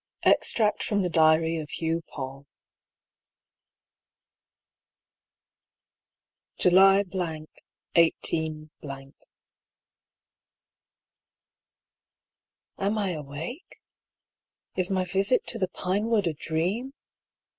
EXTRACT 0.25 0.81
FROM 0.81 1.03
THE 1.03 1.11
DIARY 1.11 1.57
OF 1.57 1.69
HUGH 1.79 2.01
PAULL. 2.09 2.47
July—, 6.59 7.03
18—. 7.95 8.71
Am 12.79 12.97
I 12.97 13.09
awake? 13.11 13.79
Is 14.75 14.89
my 14.89 15.05
visit 15.05 15.45
to 15.45 15.59
the 15.59 15.67
Pinewood 15.67 16.25
a 16.25 16.33
dream 16.33 16.93